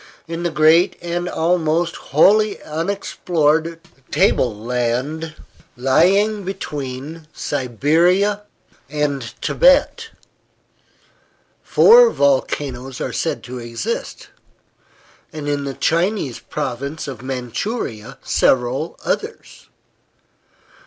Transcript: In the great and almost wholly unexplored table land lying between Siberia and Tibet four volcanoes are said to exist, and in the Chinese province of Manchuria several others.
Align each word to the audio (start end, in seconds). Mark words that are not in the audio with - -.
In 0.27 0.41
the 0.41 0.49
great 0.49 0.97
and 0.99 1.29
almost 1.29 1.95
wholly 1.95 2.59
unexplored 2.63 3.79
table 4.09 4.57
land 4.57 5.35
lying 5.77 6.43
between 6.43 7.27
Siberia 7.33 8.41
and 8.89 9.21
Tibet 9.43 10.09
four 11.61 12.09
volcanoes 12.09 12.99
are 12.99 13.13
said 13.13 13.43
to 13.43 13.59
exist, 13.59 14.29
and 15.31 15.47
in 15.47 15.65
the 15.65 15.75
Chinese 15.75 16.39
province 16.39 17.07
of 17.07 17.21
Manchuria 17.21 18.17
several 18.23 18.97
others. 19.05 19.67